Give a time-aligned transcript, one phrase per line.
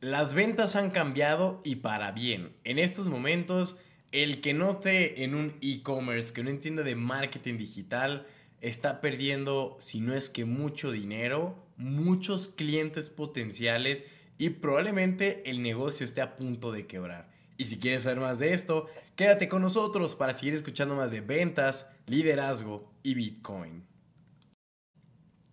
[0.00, 2.52] Las ventas han cambiado y para bien.
[2.62, 3.78] En estos momentos,
[4.12, 8.24] el que note en un e-commerce, que no entiende de marketing digital,
[8.60, 14.04] está perdiendo, si no es que mucho dinero, muchos clientes potenciales
[14.38, 17.28] y probablemente el negocio esté a punto de quebrar.
[17.56, 18.86] Y si quieres saber más de esto,
[19.16, 23.82] quédate con nosotros para seguir escuchando más de ventas, liderazgo y Bitcoin.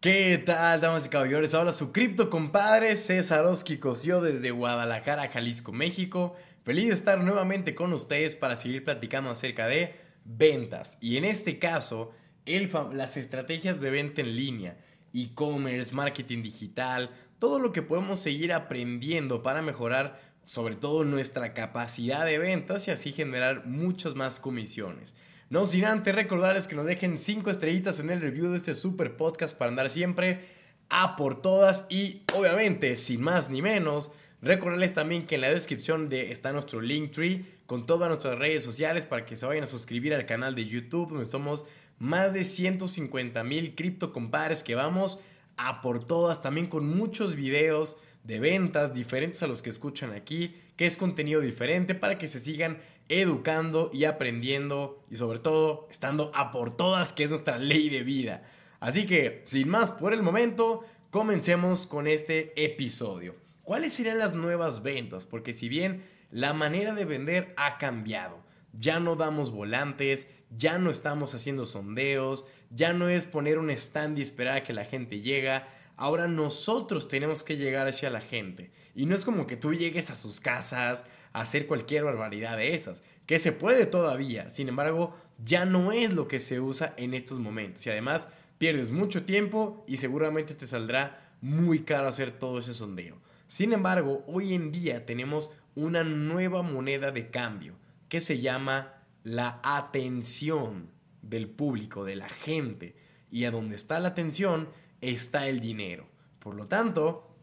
[0.00, 1.52] ¿Qué tal, damas y caballeros?
[1.52, 6.34] Habla su cripto compadre César Oski Cosio desde Guadalajara, Jalisco, México.
[6.62, 9.94] Feliz de estar nuevamente con ustedes para seguir platicando acerca de
[10.24, 10.96] ventas.
[11.02, 12.14] Y en este caso,
[12.46, 14.78] las estrategias de venta en línea,
[15.12, 22.24] e-commerce, marketing digital, todo lo que podemos seguir aprendiendo para mejorar sobre todo nuestra capacidad
[22.24, 25.14] de ventas y así generar muchas más comisiones.
[25.50, 29.16] No sin antes recordarles que nos dejen 5 estrellitas en el review de este super
[29.16, 30.44] podcast para andar siempre
[30.90, 36.08] a por todas y obviamente sin más ni menos recordarles también que en la descripción
[36.08, 39.66] de, está nuestro link tree con todas nuestras redes sociales para que se vayan a
[39.66, 41.66] suscribir al canal de YouTube donde somos
[41.98, 45.20] más de 150 mil cripto compadres que vamos
[45.56, 50.54] a por todas también con muchos videos de ventas diferentes a los que escuchan aquí,
[50.76, 56.30] que es contenido diferente para que se sigan educando y aprendiendo y sobre todo estando
[56.34, 58.42] a por todas, que es nuestra ley de vida.
[58.78, 63.34] Así que, sin más por el momento, comencemos con este episodio.
[63.62, 65.26] ¿Cuáles serían las nuevas ventas?
[65.26, 68.38] Porque si bien la manera de vender ha cambiado,
[68.72, 74.18] ya no damos volantes, ya no estamos haciendo sondeos, ya no es poner un stand
[74.18, 75.62] y esperar a que la gente llegue.
[76.00, 78.70] Ahora nosotros tenemos que llegar hacia la gente.
[78.94, 83.02] Y no es como que tú llegues a sus casas, hacer cualquier barbaridad de esas,
[83.26, 87.38] que se puede todavía, sin embargo, ya no es lo que se usa en estos
[87.38, 92.72] momentos y además pierdes mucho tiempo y seguramente te saldrá muy caro hacer todo ese
[92.72, 93.18] sondeo.
[93.46, 97.74] Sin embargo, hoy en día tenemos una nueva moneda de cambio
[98.08, 102.96] que se llama la atención del público, de la gente.
[103.30, 106.06] Y a donde está la atención está el dinero.
[106.38, 107.34] Por lo tanto,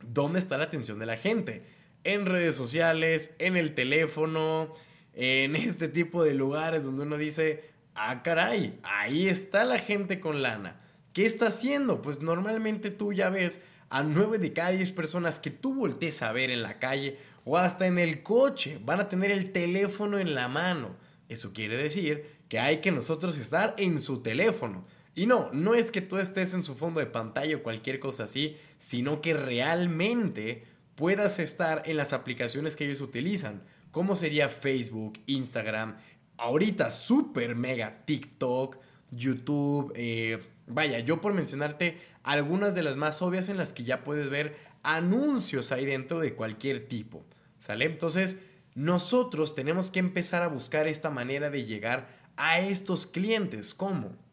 [0.00, 1.76] ¿dónde está la atención de la gente?
[2.06, 4.72] en redes sociales, en el teléfono,
[5.12, 7.64] en este tipo de lugares donde uno dice,
[7.94, 10.80] ah, caray, ahí está la gente con lana.
[11.12, 12.02] ¿Qué está haciendo?
[12.02, 16.32] Pues normalmente tú ya ves a 9 de cada 10 personas que tú voltees a
[16.32, 20.34] ver en la calle o hasta en el coche, van a tener el teléfono en
[20.34, 20.96] la mano.
[21.28, 24.86] Eso quiere decir que hay que nosotros estar en su teléfono.
[25.16, 28.24] Y no, no es que tú estés en su fondo de pantalla o cualquier cosa
[28.24, 35.18] así, sino que realmente puedas estar en las aplicaciones que ellos utilizan, como sería Facebook,
[35.24, 35.96] Instagram,
[36.36, 38.76] ahorita super mega TikTok,
[39.10, 44.04] YouTube, eh, vaya, yo por mencionarte algunas de las más obvias en las que ya
[44.04, 47.24] puedes ver anuncios ahí dentro de cualquier tipo,
[47.58, 47.86] ¿sale?
[47.86, 48.38] Entonces,
[48.74, 52.06] nosotros tenemos que empezar a buscar esta manera de llegar
[52.36, 54.25] a estos clientes, ¿cómo?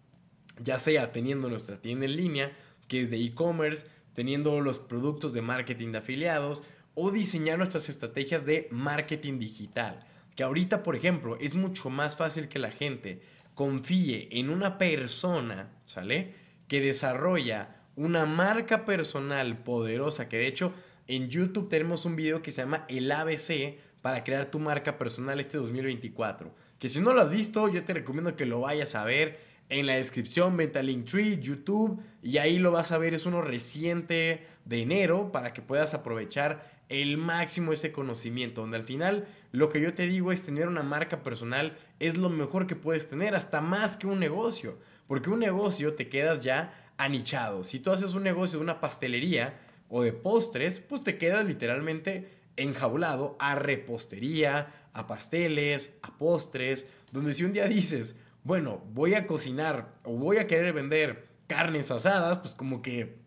[0.61, 2.51] Ya sea teniendo nuestra tienda en línea,
[2.87, 6.63] que es de e-commerce, teniendo los productos de marketing de afiliados
[6.95, 10.05] o diseñar nuestras estrategias de marketing digital.
[10.35, 13.21] Que ahorita, por ejemplo, es mucho más fácil que la gente
[13.55, 16.35] confíe en una persona, ¿sale?
[16.67, 20.73] Que desarrolla una marca personal poderosa, que de hecho
[21.07, 25.39] en YouTube tenemos un video que se llama El ABC para crear tu marca personal
[25.39, 26.53] este 2024.
[26.79, 29.39] Que si no lo has visto, yo te recomiendo que lo vayas a ver
[29.69, 34.45] en la descripción, Metalink Tree, YouTube, y ahí lo vas a ver, es uno reciente
[34.65, 39.81] de enero para que puedas aprovechar el máximo ese conocimiento, donde al final lo que
[39.81, 43.61] yo te digo es tener una marca personal es lo mejor que puedes tener, hasta
[43.61, 47.63] más que un negocio, porque un negocio te quedas ya anichado.
[47.63, 49.59] Si tú haces un negocio de una pastelería
[49.89, 57.33] o de postres, pues te quedas literalmente enjaulado a repostería, a pasteles, a postres, donde
[57.33, 62.39] si un día dices, bueno, voy a cocinar o voy a querer vender carnes asadas,
[62.39, 63.19] pues como que,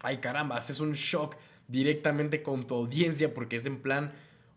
[0.00, 1.36] ay caramba, haces un shock
[1.68, 4.12] directamente con tu audiencia porque es en plan,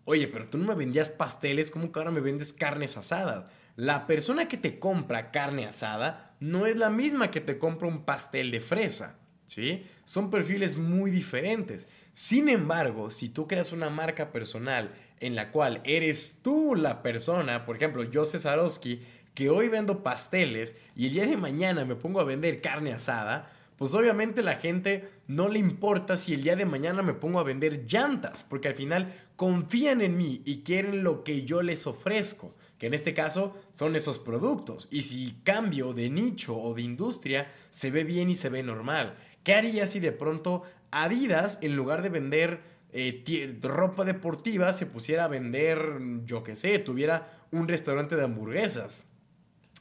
[0.05, 3.45] oye, pero tú no me vendías pasteles, ¿cómo que ahora me vendes carnes asadas?
[3.75, 8.03] La persona que te compra carne asada no es la misma que te compra un
[8.03, 9.19] pastel de fresa,
[9.51, 9.86] ¿sí?
[10.06, 11.88] Son perfiles muy diferentes.
[12.13, 17.65] Sin embargo, si tú creas una marca personal en la cual eres tú la persona,
[17.65, 19.01] por ejemplo, yo Cesarowski,
[19.33, 23.51] que hoy vendo pasteles y el día de mañana me pongo a vender carne asada,
[23.75, 27.44] pues obviamente la gente no le importa si el día de mañana me pongo a
[27.44, 32.56] vender llantas, porque al final confían en mí y quieren lo que yo les ofrezco,
[32.77, 34.88] que en este caso son esos productos.
[34.92, 39.18] Y si cambio de nicho o de industria, se ve bien y se ve normal.
[39.43, 42.61] ¿Qué haría si de pronto Adidas, en lugar de vender
[42.93, 45.79] eh, ropa deportiva se pusiera a vender,
[46.25, 49.05] yo qué sé, tuviera un restaurante de hamburguesas.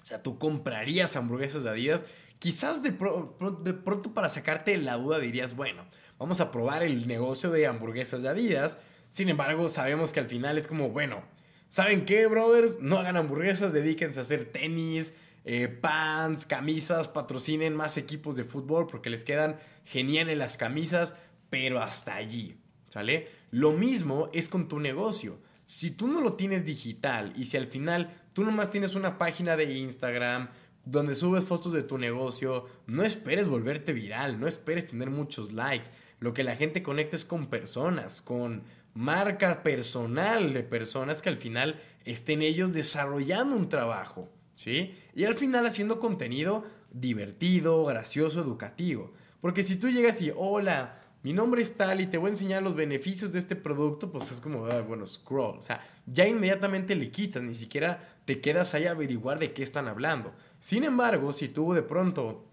[0.01, 2.07] O sea, tú comprarías hamburguesas de Adidas.
[2.39, 5.85] Quizás de, de pronto para sacarte la duda dirías, bueno,
[6.19, 8.79] vamos a probar el negocio de hamburguesas de Adidas.
[9.11, 11.23] Sin embargo, sabemos que al final es como, bueno,
[11.69, 12.79] ¿saben qué, brothers?
[12.81, 15.13] No hagan hamburguesas, dedíquense a hacer tenis,
[15.45, 21.17] eh, pants, camisas, patrocinen más equipos de fútbol porque les quedan geniales las camisas,
[21.49, 22.59] pero hasta allí,
[22.89, 23.29] ¿sale?
[23.51, 25.41] Lo mismo es con tu negocio.
[25.65, 29.57] Si tú no lo tienes digital y si al final tú nomás tienes una página
[29.57, 30.49] de Instagram
[30.85, 35.89] donde subes fotos de tu negocio, no esperes volverte viral, no esperes tener muchos likes.
[36.19, 38.65] Lo que la gente conecta es con personas, con
[38.95, 44.29] marca personal de personas que al final estén ellos desarrollando un trabajo,
[44.67, 49.13] Y al final haciendo contenido divertido, gracioso, educativo.
[49.41, 52.63] Porque si tú llegas y, hola, mi nombre es tal y te voy a enseñar
[52.63, 55.59] los beneficios de este producto, pues es como, ah, bueno, scroll.
[55.59, 59.63] O sea, ya inmediatamente le quitas, ni siquiera te quedas ahí a averiguar de qué
[59.63, 60.33] están hablando.
[60.59, 62.47] Sin embargo, si tú de pronto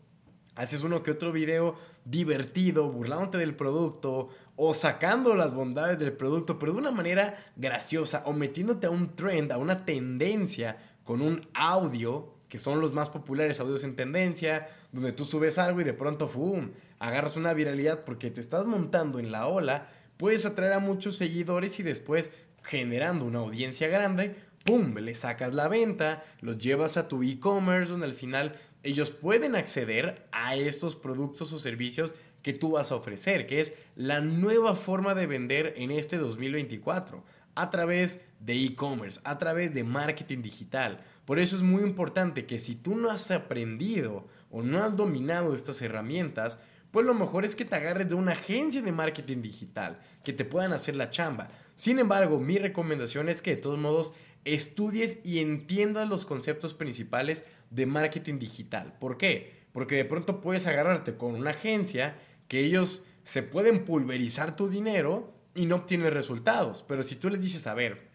[0.55, 6.57] haces uno que otro video divertido, burlándote del producto o sacando las bondades del producto,
[6.57, 10.77] pero de una manera graciosa o metiéndote a un trend, a una tendencia
[11.07, 15.79] con un audio, que son los más populares audios en tendencia, donde tú subes algo
[15.79, 20.45] y de pronto, ¡fum!, agarras una viralidad porque te estás montando en la ola, puedes
[20.45, 22.29] atraer a muchos seguidores y después
[22.61, 28.07] generando una audiencia grande, ¡pum!, le sacas la venta, los llevas a tu e-commerce, donde
[28.07, 33.47] al final ellos pueden acceder a estos productos o servicios que tú vas a ofrecer,
[33.47, 37.23] que es la nueva forma de vender en este 2024,
[37.61, 41.03] a través de e-commerce, a través de marketing digital.
[41.25, 45.53] Por eso es muy importante que si tú no has aprendido o no has dominado
[45.53, 46.59] estas herramientas,
[46.91, 50.45] pues lo mejor es que te agarres de una agencia de marketing digital, que te
[50.45, 51.49] puedan hacer la chamba.
[51.75, 54.13] Sin embargo, mi recomendación es que de todos modos
[54.45, 58.93] estudies y entiendas los conceptos principales de marketing digital.
[58.99, 59.65] ¿Por qué?
[59.73, 62.15] Porque de pronto puedes agarrarte con una agencia
[62.47, 66.85] que ellos se pueden pulverizar tu dinero y no obtienes resultados.
[66.87, 68.07] Pero si tú les dices, a ver,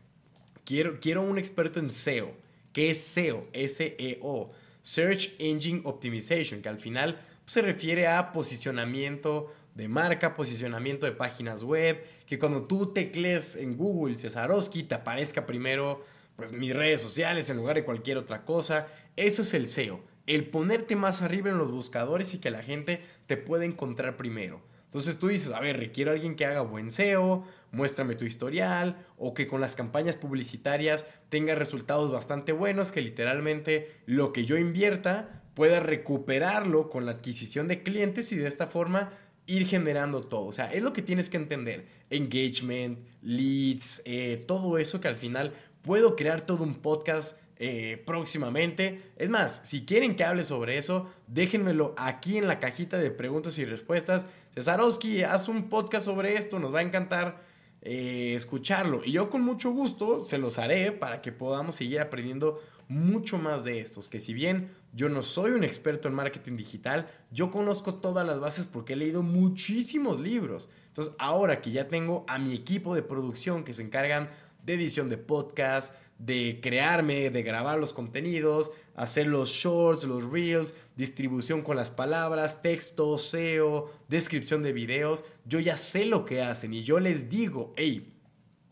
[0.64, 2.32] quiero, quiero un experto en SEO.
[2.72, 3.48] ¿Qué es SEO?
[3.52, 4.52] S-E-O.
[4.80, 11.62] Search Engine Optimization, que al final se refiere a posicionamiento de marca, posicionamiento de páginas
[11.64, 16.04] web, que cuando tú teclees en Google Cesarowski te aparezca primero
[16.36, 18.88] pues mis redes sociales en lugar de cualquier otra cosa.
[19.16, 23.02] Eso es el SEO, el ponerte más arriba en los buscadores y que la gente
[23.26, 24.62] te pueda encontrar primero.
[24.92, 29.06] Entonces tú dices, a ver, requiero a alguien que haga buen SEO, muéstrame tu historial,
[29.16, 34.58] o que con las campañas publicitarias tenga resultados bastante buenos, que literalmente lo que yo
[34.58, 39.12] invierta pueda recuperarlo con la adquisición de clientes y de esta forma
[39.46, 40.46] ir generando todo.
[40.46, 41.86] O sea, es lo que tienes que entender.
[42.10, 45.52] Engagement, leads, eh, todo eso que al final
[45.82, 49.02] Puedo crear todo un podcast eh, próximamente.
[49.16, 53.58] Es más, si quieren que hable sobre eso, déjenmelo aquí en la cajita de preguntas
[53.58, 54.26] y respuestas.
[54.54, 57.42] Cesarowski, haz un podcast sobre esto, nos va a encantar
[57.80, 59.00] eh, escucharlo.
[59.02, 63.64] Y yo con mucho gusto se los haré para que podamos seguir aprendiendo mucho más
[63.64, 64.10] de estos.
[64.10, 68.40] Que si bien yo no soy un experto en marketing digital, yo conozco todas las
[68.40, 70.68] bases porque he leído muchísimos libros.
[70.88, 74.28] Entonces, ahora que ya tengo a mi equipo de producción que se encargan
[74.64, 80.72] de edición de podcast, de crearme, de grabar los contenidos, hacer los shorts, los reels,
[80.94, 85.24] distribución con las palabras, texto, SEO, descripción de videos.
[85.44, 88.14] Yo ya sé lo que hacen y yo les digo, hey,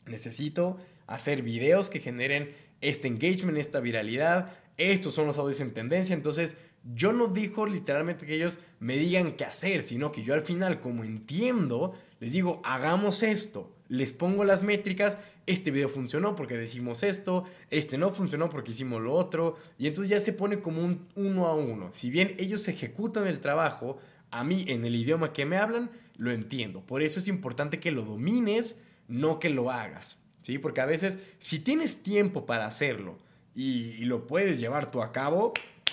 [0.06, 0.76] necesito
[1.08, 4.52] hacer videos que generen este engagement, esta viralidad.
[4.76, 6.14] Estos son los audios en tendencia.
[6.14, 6.56] Entonces,
[6.94, 10.80] yo no digo literalmente que ellos me digan qué hacer, sino que yo al final,
[10.80, 15.18] como entiendo, les digo, hagamos esto les pongo las métricas,
[15.50, 20.10] este video funcionó porque decimos esto, este no funcionó porque hicimos lo otro, y entonces
[20.10, 21.90] ya se pone como un uno a uno.
[21.92, 23.98] Si bien ellos ejecutan el trabajo,
[24.30, 26.82] a mí en el idioma que me hablan, lo entiendo.
[26.82, 28.78] Por eso es importante que lo domines,
[29.08, 30.58] no que lo hagas, ¿sí?
[30.58, 33.18] Porque a veces, si tienes tiempo para hacerlo
[33.54, 35.52] y, y lo puedes llevar tú a cabo,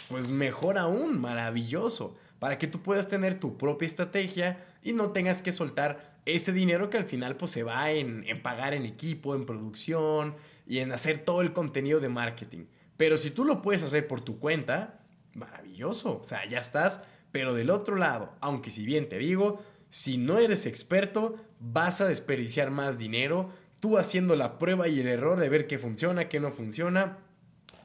[0.10, 5.42] pues mejor aún, maravilloso, para que tú puedas tener tu propia estrategia y no tengas
[5.42, 9.46] que soltar ese dinero que al final pues se va en, pagar en equipo, en
[9.46, 10.36] producción
[10.68, 12.66] y en hacer todo el contenido de marketing.
[12.98, 15.00] Pero si tú lo puedes hacer por tu cuenta,
[15.34, 16.20] maravilloso.
[16.20, 20.38] O sea, ya estás, pero del otro lado, aunque si bien te digo, si no
[20.38, 25.50] eres experto, vas a desperdiciar más dinero, tú haciendo la prueba y el error de
[25.50, 27.20] ver qué funciona, qué no funciona,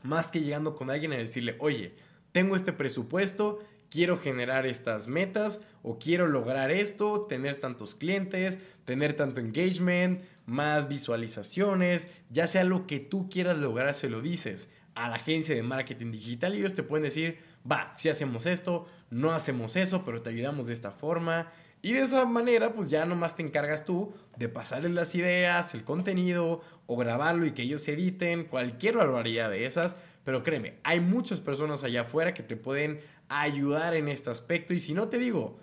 [0.03, 1.95] más que llegando con alguien a decirle, oye,
[2.33, 3.61] tengo este presupuesto,
[3.93, 10.89] quiero generar estas metas o quiero lograr esto, tener tantos clientes, tener tanto engagement, más
[10.89, 15.63] visualizaciones, ya sea lo que tú quieras lograr, se lo dices a la agencia de
[15.63, 17.39] marketing digital y ellos te pueden decir,
[17.71, 21.53] va, si hacemos esto, no hacemos eso, pero te ayudamos de esta forma.
[21.83, 25.85] Y de esa manera, pues ya nomás te encargas tú de pasarles las ideas, el
[25.85, 29.97] contenido, o grabarlo y que ellos editen, cualquier barbaridad de esas.
[30.25, 33.01] Pero créeme, hay muchas personas allá afuera que te pueden
[33.41, 34.75] ayudar en este aspecto.
[34.75, 35.59] Y si no te digo,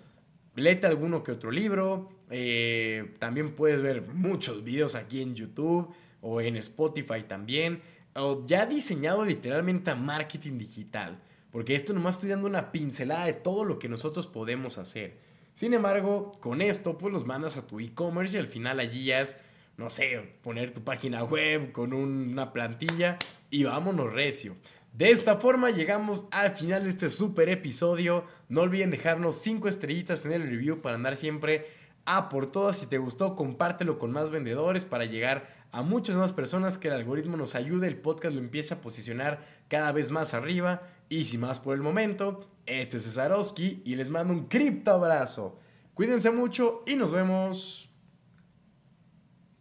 [0.56, 2.10] léete alguno que otro libro.
[2.30, 7.82] Eh, también puedes ver muchos videos aquí en YouTube o en Spotify también.
[8.14, 11.20] O ya diseñado literalmente a marketing digital.
[11.50, 15.18] Porque esto nomás estoy dando una pincelada de todo lo que nosotros podemos hacer.
[15.54, 19.20] Sin embargo, con esto pues los mandas a tu e-commerce y al final allí ya
[19.20, 19.38] es,
[19.76, 23.18] no sé, poner tu página web con una plantilla
[23.50, 24.56] y vámonos recio.
[24.92, 28.24] De esta forma llegamos al final de este super episodio.
[28.48, 31.66] No olviden dejarnos 5 estrellitas en el review para andar siempre
[32.04, 32.78] a por todas.
[32.78, 36.94] Si te gustó, compártelo con más vendedores para llegar a muchas más personas, que el
[36.94, 40.82] algoritmo nos ayude, el podcast lo empiece a posicionar cada vez más arriba.
[41.08, 45.58] Y sin más por el momento, este es Cesarowski y les mando un cripto abrazo.
[45.94, 47.90] Cuídense mucho y nos vemos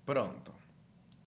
[0.06, 0.59] pronto.